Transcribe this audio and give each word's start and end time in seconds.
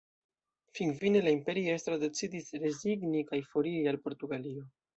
Finfine 0.77 1.21
la 1.27 1.33
imperiestro 1.35 1.99
decidis 2.05 2.49
rezigni 2.65 3.23
kaj 3.31 3.43
foriri 3.53 3.87
al 3.95 4.05
Portugalio. 4.09 4.69